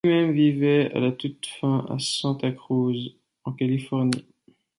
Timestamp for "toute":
1.11-1.45